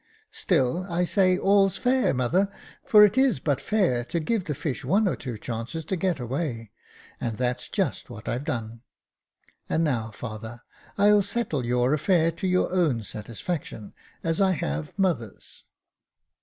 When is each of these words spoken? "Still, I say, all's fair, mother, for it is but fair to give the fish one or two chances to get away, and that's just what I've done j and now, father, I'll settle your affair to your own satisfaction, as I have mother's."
"Still, 0.31 0.87
I 0.89 1.03
say, 1.03 1.37
all's 1.37 1.77
fair, 1.77 2.11
mother, 2.11 2.51
for 2.83 3.05
it 3.05 3.19
is 3.19 3.39
but 3.39 3.61
fair 3.61 4.03
to 4.05 4.19
give 4.19 4.45
the 4.45 4.55
fish 4.55 4.83
one 4.83 5.07
or 5.07 5.15
two 5.15 5.37
chances 5.37 5.85
to 5.85 5.95
get 5.95 6.19
away, 6.19 6.71
and 7.19 7.37
that's 7.37 7.69
just 7.69 8.09
what 8.09 8.27
I've 8.27 8.43
done 8.43 8.81
j 9.67 9.75
and 9.75 9.83
now, 9.83 10.09
father, 10.09 10.61
I'll 10.97 11.21
settle 11.21 11.65
your 11.67 11.93
affair 11.93 12.31
to 12.31 12.47
your 12.47 12.71
own 12.73 13.03
satisfaction, 13.03 13.93
as 14.23 14.41
I 14.41 14.53
have 14.53 14.91
mother's." 14.97 15.65